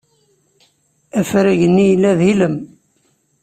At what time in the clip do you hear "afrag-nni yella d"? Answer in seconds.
1.19-2.21